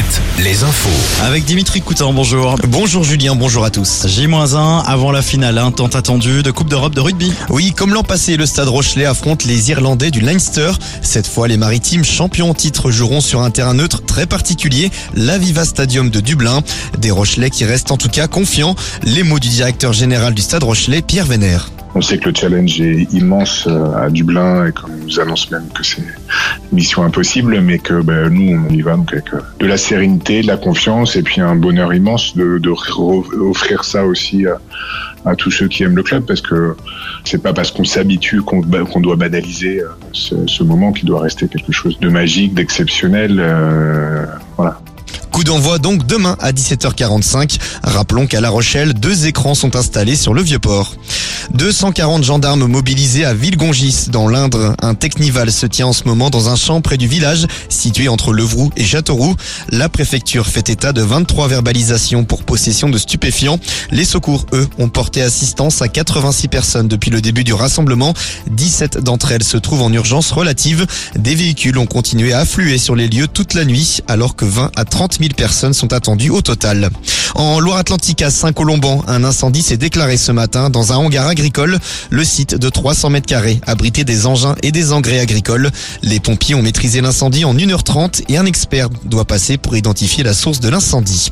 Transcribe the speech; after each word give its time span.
7, 0.00 0.22
les 0.44 0.62
infos. 0.62 0.88
Avec 1.22 1.44
Dimitri 1.44 1.82
Coutan, 1.82 2.14
bonjour. 2.14 2.56
Bonjour 2.68 3.04
Julien, 3.04 3.34
bonjour 3.34 3.64
à 3.64 3.70
tous. 3.70 4.06
J-1 4.06 4.82
avant 4.86 5.12
la 5.12 5.20
finale, 5.20 5.58
un 5.58 5.72
tant 5.72 5.88
attendu 5.88 6.42
de 6.42 6.50
Coupe 6.50 6.70
d'Europe 6.70 6.94
de 6.94 7.00
rugby. 7.00 7.32
Oui, 7.50 7.74
comme 7.76 7.92
l'an 7.92 8.02
passé, 8.02 8.38
le 8.38 8.46
Stade 8.46 8.68
Rochelet 8.68 9.04
affronte 9.04 9.44
les 9.44 9.70
Irlandais 9.70 10.10
du 10.10 10.20
Leinster. 10.20 10.72
Cette 11.02 11.26
fois, 11.26 11.48
les 11.48 11.58
Maritimes 11.58 12.04
champions 12.04 12.50
en 12.50 12.54
titre 12.54 12.90
joueront 12.90 13.20
sur 13.20 13.42
un 13.42 13.50
terrain 13.50 13.74
neutre 13.74 14.02
très 14.02 14.24
particulier, 14.24 14.90
l'Aviva 15.14 15.66
Stadium 15.66 16.08
de 16.08 16.20
Dublin. 16.20 16.62
Des 16.96 17.10
Rochelais 17.10 17.50
qui 17.50 17.66
restent 17.66 17.90
en 17.90 17.98
tout 17.98 18.08
cas 18.08 18.26
confiants. 18.26 18.76
Les 19.02 19.22
mots 19.22 19.38
du 19.38 19.48
directeur 19.48 19.92
général 19.92 20.32
du 20.32 20.40
Stade 20.40 20.62
Rochelet, 20.62 21.02
Pierre 21.02 21.26
Vénère. 21.26 21.68
On 21.94 22.00
sait 22.00 22.18
que 22.18 22.28
le 22.28 22.34
challenge 22.34 22.80
est 22.80 23.12
immense 23.12 23.66
euh, 23.66 23.92
à 23.94 24.10
Dublin 24.10 24.66
et 24.66 24.72
qu'on 24.72 24.88
nous 24.88 25.18
annonce 25.18 25.50
même 25.50 25.66
que 25.74 25.84
c'est 25.84 26.02
mission 26.72 27.02
impossible, 27.02 27.60
mais 27.60 27.78
que 27.78 28.00
ben, 28.00 28.28
nous, 28.28 28.64
on 28.68 28.72
y 28.72 28.80
va 28.80 28.96
donc 28.96 29.12
avec 29.12 29.32
euh, 29.34 29.40
de 29.58 29.66
la 29.66 29.76
sérénité, 29.76 30.42
de 30.42 30.46
la 30.46 30.56
confiance 30.56 31.16
et 31.16 31.22
puis 31.22 31.40
un 31.40 31.56
bonheur 31.56 31.92
immense 31.92 32.36
de, 32.36 32.58
de 32.58 32.70
offrir 32.70 33.84
ça 33.84 34.04
aussi 34.04 34.46
à, 35.24 35.36
tous 35.36 35.50
ceux 35.50 35.68
qui 35.68 35.82
aiment 35.82 35.96
le 35.96 36.02
club 36.02 36.24
parce 36.26 36.40
que 36.40 36.76
c'est 37.24 37.42
pas 37.42 37.52
parce 37.52 37.70
qu'on 37.70 37.84
s'habitue 37.84 38.40
qu'on 38.42 38.62
qu'on 38.62 39.00
doit 39.00 39.16
banaliser 39.16 39.80
euh, 39.80 39.88
ce, 40.12 40.34
ce, 40.46 40.62
moment 40.62 40.92
qui 40.92 41.04
doit 41.04 41.20
rester 41.20 41.48
quelque 41.48 41.72
chose 41.72 41.98
de 41.98 42.08
magique, 42.08 42.54
d'exceptionnel. 42.54 43.36
Euh, 43.38 44.24
voilà. 44.56 44.80
D'envoi 45.44 45.78
donc 45.78 46.06
demain 46.06 46.36
à 46.38 46.52
17h45. 46.52 47.58
Rappelons 47.82 48.26
qu'à 48.26 48.40
La 48.40 48.50
Rochelle, 48.50 48.92
deux 48.92 49.26
écrans 49.26 49.54
sont 49.54 49.74
installés 49.74 50.14
sur 50.14 50.34
le 50.34 50.42
Vieux-Port. 50.42 50.94
240 51.54 52.22
gendarmes 52.22 52.66
mobilisés 52.66 53.24
à 53.24 53.32
Villegongis 53.32 54.06
dans 54.10 54.28
l'Indre. 54.28 54.76
Un 54.82 54.94
technival 54.94 55.50
se 55.50 55.66
tient 55.66 55.88
en 55.88 55.92
ce 55.92 56.04
moment 56.04 56.30
dans 56.30 56.50
un 56.50 56.56
champ 56.56 56.80
près 56.80 56.98
du 56.98 57.08
village 57.08 57.46
situé 57.68 58.08
entre 58.08 58.32
Levroux 58.32 58.70
et 58.76 58.84
Châteauroux. 58.84 59.34
La 59.70 59.88
préfecture 59.88 60.46
fait 60.46 60.68
état 60.68 60.92
de 60.92 61.02
23 61.02 61.48
verbalisations 61.48 62.24
pour 62.24 62.44
possession 62.44 62.88
de 62.88 62.98
stupéfiants. 62.98 63.58
Les 63.90 64.04
secours, 64.04 64.46
eux, 64.52 64.68
ont 64.78 64.88
porté 64.88 65.22
assistance 65.22 65.80
à 65.82 65.88
86 65.88 66.48
personnes 66.48 66.88
depuis 66.88 67.10
le 67.10 67.20
début 67.20 67.44
du 67.44 67.54
rassemblement. 67.54 68.14
17 68.50 68.98
d'entre 68.98 69.32
elles 69.32 69.42
se 69.42 69.56
trouvent 69.56 69.82
en 69.82 69.92
urgence 69.92 70.30
relative. 70.32 70.86
Des 71.16 71.34
véhicules 71.34 71.78
ont 71.78 71.86
continué 71.86 72.32
à 72.32 72.40
affluer 72.40 72.78
sur 72.78 72.94
les 72.94 73.08
lieux 73.08 73.26
toute 73.26 73.54
la 73.54 73.64
nuit 73.64 74.00
alors 74.06 74.36
que 74.36 74.44
20 74.44 74.70
à 74.76 74.84
30 74.84 75.18
000 75.18 75.29
personnes 75.34 75.74
sont 75.74 75.92
attendues 75.92 76.30
au 76.30 76.42
total. 76.42 76.90
En 77.34 77.60
Loire-Atlantique 77.60 78.22
à 78.22 78.30
Saint-Colomban, 78.30 79.04
un 79.06 79.24
incendie 79.24 79.62
s'est 79.62 79.76
déclaré 79.76 80.16
ce 80.16 80.32
matin 80.32 80.70
dans 80.70 80.92
un 80.92 80.96
hangar 80.96 81.26
agricole. 81.26 81.78
Le 82.10 82.24
site 82.24 82.54
de 82.54 82.68
300 82.68 83.10
mètres 83.10 83.26
carrés 83.26 83.60
abritait 83.66 84.04
des 84.04 84.26
engins 84.26 84.56
et 84.62 84.72
des 84.72 84.92
engrais 84.92 85.20
agricoles. 85.20 85.70
Les 86.02 86.20
pompiers 86.20 86.54
ont 86.54 86.62
maîtrisé 86.62 87.00
l'incendie 87.00 87.44
en 87.44 87.54
1h30 87.54 88.24
et 88.28 88.36
un 88.36 88.46
expert 88.46 88.88
doit 89.04 89.24
passer 89.24 89.56
pour 89.56 89.76
identifier 89.76 90.24
la 90.24 90.34
source 90.34 90.60
de 90.60 90.68
l'incendie. 90.68 91.30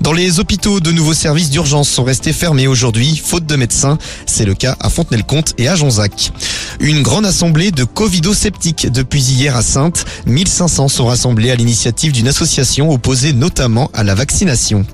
Dans 0.00 0.12
les 0.12 0.38
hôpitaux, 0.38 0.80
de 0.80 0.92
nouveaux 0.92 1.14
services 1.14 1.50
d'urgence 1.50 1.88
sont 1.88 2.04
restés 2.04 2.32
fermés 2.32 2.66
aujourd'hui, 2.66 3.20
faute 3.22 3.46
de 3.46 3.56
médecins. 3.56 3.98
C'est 4.26 4.44
le 4.44 4.54
cas 4.54 4.76
à 4.80 4.90
Fontenay-le-Comte 4.90 5.54
et 5.58 5.68
à 5.68 5.74
Jonzac. 5.74 6.30
Une 6.80 7.02
grande 7.02 7.26
assemblée 7.26 7.72
de 7.72 7.84
covido-sceptiques 7.84 8.90
depuis 8.92 9.22
hier 9.22 9.56
à 9.56 9.62
Sainte. 9.62 10.04
1500 10.26 10.88
sont 10.88 11.06
rassemblés 11.06 11.50
à 11.50 11.56
l'initiative 11.56 12.12
d'une 12.12 12.28
association 12.28 12.92
opposée 12.92 13.27
notamment 13.32 13.90
à 13.94 14.04
la 14.04 14.14
vaccination. 14.14 14.84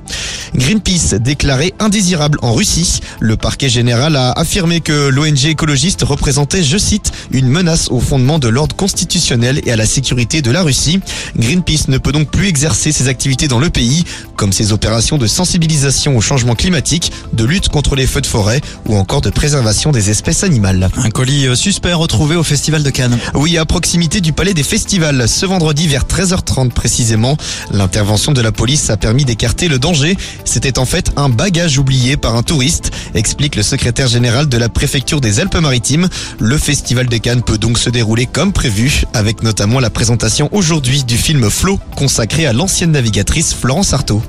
Greenpeace 0.56 1.18
déclaré 1.18 1.74
indésirable 1.78 2.38
en 2.42 2.52
Russie. 2.52 3.00
Le 3.20 3.36
parquet 3.36 3.68
général 3.68 4.16
a 4.16 4.32
affirmé 4.32 4.80
que 4.80 5.08
l'ONG 5.08 5.46
écologiste 5.46 6.02
représentait, 6.02 6.62
je 6.62 6.78
cite, 6.78 7.12
une 7.32 7.48
menace 7.48 7.88
au 7.90 8.00
fondement 8.00 8.38
de 8.38 8.48
l'ordre 8.48 8.76
constitutionnel 8.76 9.60
et 9.64 9.72
à 9.72 9.76
la 9.76 9.86
sécurité 9.86 10.42
de 10.42 10.50
la 10.50 10.62
Russie. 10.62 11.00
Greenpeace 11.36 11.88
ne 11.88 11.98
peut 11.98 12.12
donc 12.12 12.30
plus 12.30 12.46
exercer 12.46 12.92
ses 12.92 13.08
activités 13.08 13.48
dans 13.48 13.58
le 13.58 13.70
pays, 13.70 14.04
comme 14.36 14.52
ses 14.52 14.72
opérations 14.72 15.18
de 15.18 15.26
sensibilisation 15.26 16.16
au 16.16 16.20
changement 16.20 16.54
climatique, 16.54 17.12
de 17.32 17.44
lutte 17.44 17.68
contre 17.68 17.96
les 17.96 18.06
feux 18.06 18.20
de 18.20 18.26
forêt 18.26 18.60
ou 18.86 18.96
encore 18.96 19.20
de 19.20 19.30
préservation 19.30 19.90
des 19.90 20.10
espèces 20.10 20.44
animales. 20.44 20.88
Un 20.96 21.10
colis 21.10 21.46
euh, 21.46 21.54
suspect 21.54 21.92
retrouvé 21.92 22.36
au 22.36 22.44
Festival 22.44 22.82
de 22.82 22.90
Cannes. 22.90 23.18
Oui, 23.34 23.58
à 23.58 23.64
proximité 23.64 24.20
du 24.20 24.32
Palais 24.32 24.54
des 24.54 24.62
Festivals, 24.62 25.28
ce 25.28 25.46
vendredi 25.46 25.88
vers 25.88 26.04
13h30 26.04 26.70
précisément. 26.70 27.36
L'intervention 27.72 28.32
de 28.32 28.40
la 28.40 28.52
police 28.52 28.90
a 28.90 28.96
permis 28.96 29.24
d'écarter 29.24 29.68
le 29.68 29.78
danger. 29.78 30.16
C'était 30.44 30.78
en 30.78 30.84
fait 30.84 31.12
un 31.16 31.28
bagage 31.28 31.78
oublié 31.78 32.16
par 32.16 32.36
un 32.36 32.42
touriste, 32.42 32.90
explique 33.14 33.56
le 33.56 33.62
secrétaire 33.62 34.08
général 34.08 34.48
de 34.48 34.56
la 34.56 34.68
préfecture 34.68 35.20
des 35.20 35.40
Alpes-Maritimes. 35.40 36.08
Le 36.38 36.58
Festival 36.58 37.06
de 37.06 37.16
Cannes 37.16 37.42
peut 37.42 37.58
donc 37.58 37.78
se 37.78 37.90
dérouler 37.90 38.26
comme 38.26 38.52
prévu, 38.52 39.04
avec 39.14 39.42
notamment 39.42 39.80
la 39.80 39.90
présentation 39.90 40.48
aujourd'hui 40.52 41.04
du 41.04 41.16
film 41.16 41.48
Flo, 41.50 41.78
consacré 41.96 42.46
à 42.46 42.52
l'ancienne 42.52 42.92
navigatrice 42.92 43.54
Florence 43.54 43.92
Artaud. 43.92 44.22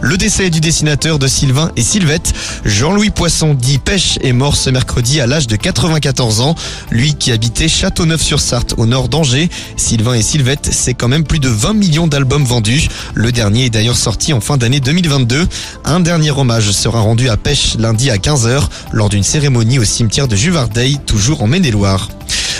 Le 0.00 0.16
décès 0.16 0.50
du 0.50 0.60
dessinateur 0.60 1.18
de 1.18 1.26
Sylvain 1.26 1.70
et 1.76 1.82
Sylvette, 1.82 2.32
Jean-Louis 2.64 3.10
Poisson 3.10 3.54
dit 3.54 3.78
Pêche, 3.78 4.18
est 4.22 4.32
mort 4.32 4.56
ce 4.56 4.70
mercredi 4.70 5.20
à 5.20 5.26
l'âge 5.26 5.46
de 5.46 5.56
94 5.56 6.40
ans. 6.40 6.54
Lui 6.90 7.14
qui 7.14 7.32
habitait 7.32 7.68
Châteauneuf-sur-Sarthe 7.68 8.74
au 8.76 8.86
nord 8.86 9.08
d'Angers. 9.08 9.48
Sylvain 9.76 10.14
et 10.14 10.22
Sylvette, 10.22 10.68
c'est 10.72 10.94
quand 10.94 11.08
même 11.08 11.24
plus 11.24 11.38
de 11.38 11.48
20 11.48 11.74
millions 11.74 12.06
d'albums 12.06 12.44
vendus. 12.44 12.88
Le 13.14 13.32
dernier 13.32 13.66
est 13.66 13.70
d'ailleurs 13.70 13.96
sorti 13.96 14.32
en 14.32 14.40
fin 14.40 14.56
d'année 14.56 14.80
2022. 14.80 15.46
Un 15.84 16.00
dernier 16.00 16.30
hommage 16.30 16.70
sera 16.70 17.00
rendu 17.00 17.28
à 17.28 17.36
Pêche 17.36 17.76
lundi 17.78 18.10
à 18.10 18.16
15h 18.16 18.64
lors 18.92 19.08
d'une 19.08 19.22
cérémonie 19.22 19.78
au 19.78 19.84
cimetière 19.84 20.28
de 20.28 20.36
Juvardeil, 20.36 20.98
toujours 21.06 21.42
en 21.42 21.46
Maine-et-Loire. 21.46 22.08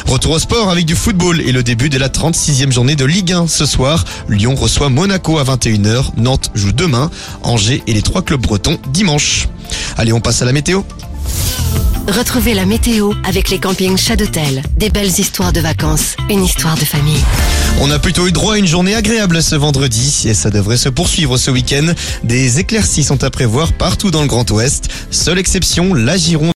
Retour 0.06 0.32
au 0.32 0.38
sport 0.38 0.70
avec 0.70 0.84
du 0.84 0.94
football 0.94 1.41
et 1.41 1.53
le 1.53 1.62
début 1.62 1.88
de 1.88 1.98
la 1.98 2.09
36e 2.09 2.72
journée 2.72 2.94
de 2.94 3.04
Ligue 3.04 3.32
1 3.32 3.48
ce 3.48 3.66
soir. 3.66 4.04
Lyon 4.28 4.54
reçoit 4.54 4.88
Monaco 4.88 5.38
à 5.38 5.44
21h, 5.44 6.10
Nantes 6.16 6.50
joue 6.54 6.72
demain, 6.72 7.10
Angers 7.42 7.82
et 7.87 7.92
les 7.92 8.03
trois 8.03 8.22
clubs 8.22 8.41
bretons 8.41 8.78
dimanche. 8.93 9.48
Allez, 9.97 10.12
on 10.12 10.20
passe 10.20 10.43
à 10.43 10.44
la 10.44 10.53
météo. 10.53 10.82
Retrouvez 12.06 12.53
la 12.53 12.66
météo 12.66 13.12
avec 13.25 13.48
les 13.48 13.59
campings 13.59 13.97
Chadotel. 13.97 14.62
Des 14.76 14.91
belles 14.91 15.19
histoires 15.19 15.54
de 15.54 15.60
vacances, 15.60 16.16
une 16.28 16.44
histoire 16.44 16.76
de 16.76 16.84
famille. 16.84 17.25
On 17.81 17.91
a 17.91 17.98
plutôt 17.98 18.26
eu 18.26 18.32
droit 18.32 18.54
à 18.54 18.59
une 18.59 18.66
journée 18.66 18.94
agréable 18.94 19.43
ce 19.43 19.54
vendredi 19.54 20.25
et 20.26 20.34
ça 20.34 20.50
devrait 20.50 20.76
se 20.76 20.91
poursuivre 20.91 21.38
ce 21.38 21.50
week-end. 21.50 21.87
Des 22.22 22.60
éclaircies 22.60 23.04
sont 23.04 23.25
à 23.25 23.31
prévoir 23.31 23.72
partout 23.72 24.10
dans 24.10 24.20
le 24.20 24.28
Grand 24.28 24.48
Ouest. 24.50 24.88
Seule 25.10 25.38
exception, 25.38 25.94
la 25.94 26.19
Gironde 26.19 26.53